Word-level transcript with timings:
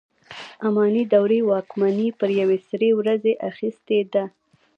اماني 0.67 1.03
دورې 1.13 1.39
واکمني 1.49 2.09
پر 2.19 2.29
یوې 2.39 2.57
سرې 2.67 2.89
ورځې 2.99 3.33
اخیستې 3.49 3.99
ده. 4.13 4.23